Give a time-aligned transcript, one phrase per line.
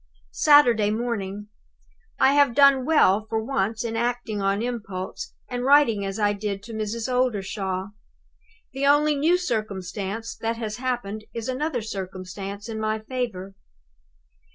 [0.33, 1.49] "Saturday morning.
[2.19, 6.63] I have done well for once in acting on impulse, and writing as I did
[6.63, 7.07] to Mrs.
[7.07, 7.89] Oldershaw.
[8.73, 13.53] The only new circumstance that has happened is another circumstance in my favor!